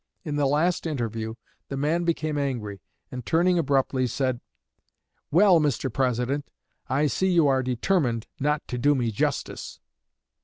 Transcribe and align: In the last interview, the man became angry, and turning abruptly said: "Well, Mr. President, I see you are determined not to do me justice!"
In 0.23 0.35
the 0.35 0.47
last 0.47 0.87
interview, 0.87 1.35
the 1.67 1.77
man 1.77 2.05
became 2.05 2.35
angry, 2.35 2.81
and 3.11 3.23
turning 3.23 3.59
abruptly 3.59 4.07
said: 4.07 4.41
"Well, 5.29 5.59
Mr. 5.59 5.93
President, 5.93 6.49
I 6.89 7.05
see 7.05 7.29
you 7.31 7.47
are 7.47 7.61
determined 7.61 8.25
not 8.39 8.67
to 8.69 8.79
do 8.79 8.95
me 8.95 9.11
justice!" 9.11 9.79